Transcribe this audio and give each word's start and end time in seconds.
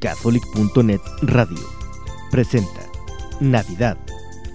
Catholic.net 0.00 1.02
Radio 1.20 1.58
presenta 2.30 2.80
Navidad, 3.38 3.98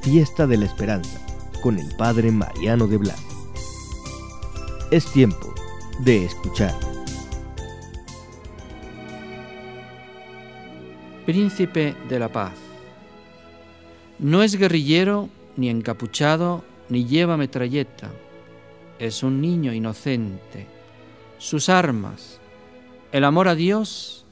Fiesta 0.02 0.48
de 0.48 0.58
la 0.58 0.66
Esperanza, 0.66 1.24
con 1.62 1.78
el 1.78 1.96
Padre 1.96 2.32
Mariano 2.32 2.88
de 2.88 2.98
Blas. 2.98 3.24
Es 4.90 5.06
tiempo 5.12 5.54
de 6.00 6.26
escuchar. 6.26 6.74
Príncipe 11.28 11.96
de 12.10 12.18
la 12.18 12.30
Paz. 12.30 12.54
No 14.18 14.42
es 14.42 14.56
guerrillero, 14.56 15.30
ni 15.58 15.70
encapuchado, 15.70 16.64
ni 16.90 17.06
lleva 17.06 17.38
metralleta. 17.38 18.10
Es 18.98 19.22
un 19.22 19.42
niño 19.42 19.74
inocente. 19.74 20.66
Sus 21.38 21.70
armas, 21.70 22.40
el 23.12 23.24
amor 23.24 23.48
a 23.48 23.54
Dios 23.54 24.25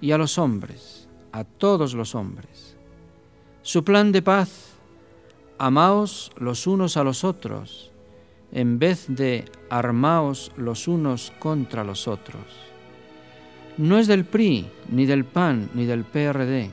y 0.00 0.12
a 0.12 0.18
los 0.18 0.38
hombres, 0.38 1.08
a 1.32 1.44
todos 1.44 1.94
los 1.94 2.14
hombres. 2.14 2.76
Su 3.62 3.84
plan 3.84 4.12
de 4.12 4.22
paz, 4.22 4.74
amaos 5.58 6.32
los 6.36 6.66
unos 6.66 6.96
a 6.96 7.04
los 7.04 7.24
otros, 7.24 7.90
en 8.52 8.78
vez 8.78 9.06
de 9.08 9.44
armaos 9.68 10.52
los 10.56 10.88
unos 10.88 11.32
contra 11.38 11.84
los 11.84 12.08
otros. 12.08 12.42
No 13.76 13.98
es 13.98 14.06
del 14.06 14.24
PRI, 14.24 14.66
ni 14.90 15.06
del 15.06 15.24
PAN, 15.24 15.70
ni 15.74 15.84
del 15.84 16.04
PRD. 16.04 16.70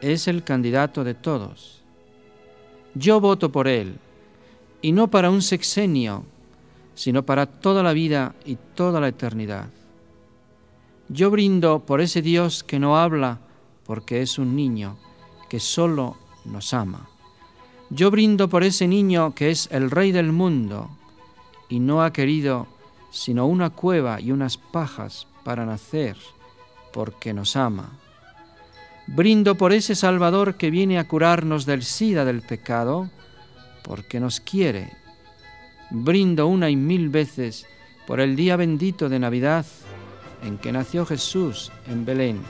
Es 0.00 0.28
el 0.28 0.44
candidato 0.44 1.04
de 1.04 1.14
todos. 1.14 1.82
Yo 2.94 3.20
voto 3.20 3.50
por 3.50 3.68
él, 3.68 3.96
y 4.82 4.92
no 4.92 5.10
para 5.10 5.30
un 5.30 5.42
sexenio, 5.42 6.24
sino 6.94 7.24
para 7.24 7.46
toda 7.46 7.82
la 7.82 7.92
vida 7.92 8.34
y 8.44 8.56
toda 8.74 9.00
la 9.00 9.08
eternidad. 9.08 9.68
Yo 11.12 11.28
brindo 11.28 11.80
por 11.86 12.00
ese 12.00 12.22
Dios 12.22 12.62
que 12.62 12.78
no 12.78 12.96
habla 12.96 13.40
porque 13.84 14.22
es 14.22 14.38
un 14.38 14.54
niño, 14.54 14.96
que 15.48 15.58
solo 15.58 16.16
nos 16.44 16.72
ama. 16.72 17.10
Yo 17.90 18.12
brindo 18.12 18.48
por 18.48 18.62
ese 18.62 18.86
niño 18.86 19.34
que 19.34 19.50
es 19.50 19.68
el 19.72 19.90
rey 19.90 20.12
del 20.12 20.30
mundo 20.30 20.88
y 21.68 21.80
no 21.80 22.04
ha 22.04 22.12
querido 22.12 22.68
sino 23.10 23.46
una 23.46 23.70
cueva 23.70 24.20
y 24.20 24.30
unas 24.30 24.56
pajas 24.56 25.26
para 25.42 25.66
nacer, 25.66 26.16
porque 26.92 27.34
nos 27.34 27.56
ama. 27.56 27.98
Brindo 29.08 29.56
por 29.56 29.72
ese 29.72 29.96
Salvador 29.96 30.54
que 30.54 30.70
viene 30.70 31.00
a 31.00 31.08
curarnos 31.08 31.66
del 31.66 31.82
sida 31.82 32.24
del 32.24 32.42
pecado, 32.42 33.10
porque 33.82 34.20
nos 34.20 34.38
quiere. 34.38 34.92
Brindo 35.90 36.46
una 36.46 36.70
y 36.70 36.76
mil 36.76 37.08
veces 37.08 37.66
por 38.06 38.20
el 38.20 38.36
día 38.36 38.54
bendito 38.54 39.08
de 39.08 39.18
Navidad 39.18 39.66
en 40.42 40.58
que 40.58 40.72
nació 40.72 41.06
Jesús 41.06 41.70
en 41.88 42.04
Belén. 42.04 42.40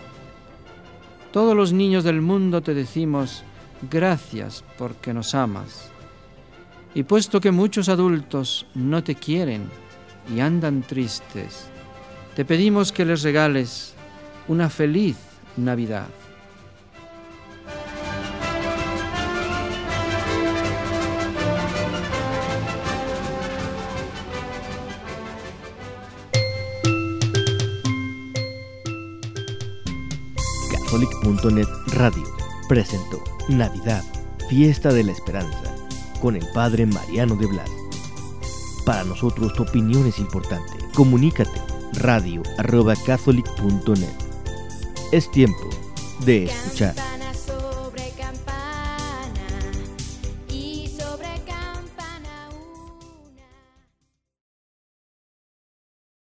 Todos 1.33 1.57
los 1.57 1.73
niños 1.73 2.05
del 2.05 2.21
mundo 2.21 2.61
te 2.61 2.75
decimos 2.75 3.45
gracias 3.91 4.65
porque 4.79 5.15
nos 5.15 5.35
amas. 5.35 5.91
Y 6.95 7.05
puesto 7.05 7.41
que 7.41 7.53
muchos 7.53 7.89
adultos 7.89 8.67
no 8.75 9.05
te 9.05 9.15
quieren 9.15 9.69
y 10.35 10.41
andan 10.41 10.83
tristes, 10.83 11.69
te 12.35 12.45
pedimos 12.45 12.93
que 12.93 13.05
les 13.05 13.23
regales 13.23 13.95
una 14.49 14.69
feliz 14.69 15.17
Navidad. 15.57 16.09
Catholic.net 30.91 31.69
Radio 31.93 32.25
presentó 32.69 33.23
Navidad, 33.49 34.03
Fiesta 34.49 34.93
de 34.93 35.05
la 35.05 35.13
Esperanza, 35.13 35.73
con 36.21 36.35
el 36.35 36.45
Padre 36.53 36.85
Mariano 36.85 37.37
de 37.37 37.47
Blas. 37.47 37.71
Para 38.85 39.05
nosotros 39.05 39.53
tu 39.53 39.63
opinión 39.63 40.09
es 40.09 40.19
importante. 40.19 40.73
Comunícate 40.95 41.61
radio 41.93 42.43
arroba 42.59 42.97
catholic.net. 43.07 44.09
Es 45.13 45.31
tiempo 45.31 45.71
de 46.25 46.47
escuchar. 46.47 47.20